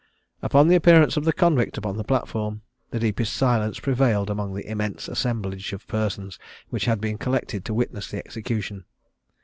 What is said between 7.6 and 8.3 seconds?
to witness the